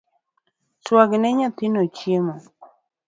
Swagne 0.85 1.29
nyathi 1.37 1.65
chiemo 1.95 2.35